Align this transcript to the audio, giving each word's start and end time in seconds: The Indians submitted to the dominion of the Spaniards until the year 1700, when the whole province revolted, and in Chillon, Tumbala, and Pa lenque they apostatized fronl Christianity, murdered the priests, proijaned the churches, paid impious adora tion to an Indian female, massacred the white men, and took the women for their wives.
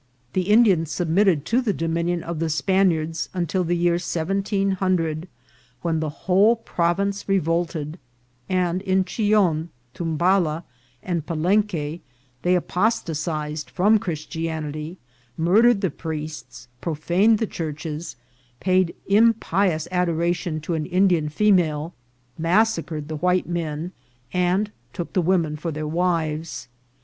The 0.33 0.49
Indians 0.49 0.89
submitted 0.91 1.45
to 1.45 1.61
the 1.61 1.73
dominion 1.73 2.23
of 2.23 2.39
the 2.39 2.49
Spaniards 2.49 3.29
until 3.35 3.63
the 3.63 3.77
year 3.77 3.99
1700, 4.01 5.27
when 5.83 5.99
the 5.99 6.09
whole 6.25 6.55
province 6.55 7.29
revolted, 7.29 7.99
and 8.49 8.81
in 8.81 9.05
Chillon, 9.05 9.69
Tumbala, 9.93 10.63
and 11.03 11.23
Pa 11.27 11.35
lenque 11.35 11.99
they 12.41 12.55
apostatized 12.55 13.71
fronl 13.75 14.01
Christianity, 14.01 14.97
murdered 15.37 15.81
the 15.81 15.91
priests, 15.91 16.67
proijaned 16.81 17.37
the 17.37 17.45
churches, 17.45 18.15
paid 18.59 18.95
impious 19.07 19.87
adora 19.91 20.33
tion 20.33 20.61
to 20.61 20.73
an 20.73 20.87
Indian 20.87 21.29
female, 21.29 21.93
massacred 22.39 23.07
the 23.07 23.17
white 23.17 23.47
men, 23.47 23.91
and 24.33 24.71
took 24.93 25.13
the 25.13 25.21
women 25.21 25.55
for 25.55 25.71
their 25.71 25.85
wives. 25.87 26.67